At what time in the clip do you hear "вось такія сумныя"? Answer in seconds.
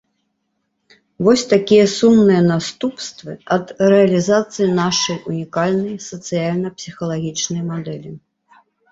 1.25-2.39